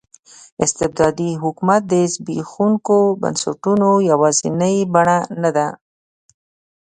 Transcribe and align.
استبدادي 0.63 1.31
حکومت 1.43 1.81
د 1.91 1.93
زبېښونکو 2.13 2.97
بنسټونو 3.21 3.89
یوازینۍ 4.11 4.77
بڼه 4.93 5.17
نه 5.41 5.49
ده. 5.55 5.67